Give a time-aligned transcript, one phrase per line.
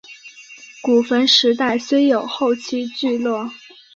[0.81, 3.51] 古坟时代虽有后期聚落。